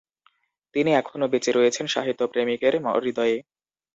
[0.75, 3.37] তিনি এখনো বেচে রয়েছেন সাহিত্যপ্রেমিকের হৃদয়ে।